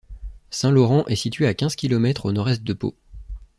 Saint-Laurent 0.49 1.05
est 1.05 1.15
situé 1.15 1.45
à 1.45 1.53
quinze 1.53 1.75
kilomètres 1.75 2.25
au 2.25 2.31
nord-est 2.31 2.63
de 2.63 2.73
Pau. 2.73 2.95